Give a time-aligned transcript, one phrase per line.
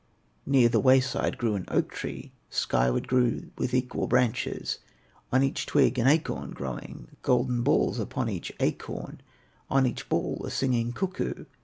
[0.47, 4.79] Near the way side grew an oak tree, Skyward grew with equal branches,
[5.31, 9.21] On each twig an acorn growing, Golden balls upon each acorn,
[9.69, 11.45] On each ball a singing cuckoo.